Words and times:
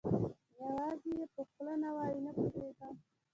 یوازې 0.61 1.09
یې 1.19 1.25
په 1.35 1.41
خوله 1.49 1.75
نه 1.83 1.89
وایي، 1.95 2.19
نه 2.25 2.31
پوهېږم. 2.37 2.93